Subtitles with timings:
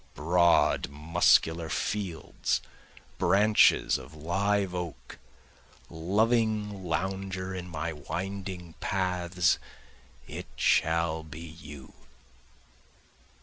[0.15, 2.59] Broad muscular fields,
[3.19, 5.19] branches of live oak,
[5.91, 9.59] loving lounger in my winding paths,
[10.27, 11.93] it shall be you!